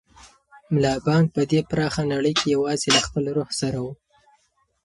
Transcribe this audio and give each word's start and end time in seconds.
ملا 0.73 0.93
بانګ 1.05 1.25
په 1.35 1.41
دې 1.51 1.59
پراخه 1.69 2.03
نړۍ 2.13 2.33
کې 2.39 2.47
یوازې 2.55 2.89
له 2.95 3.01
خپل 3.07 3.23
روح 3.35 3.49
سره 3.61 3.77
و. 3.85 3.87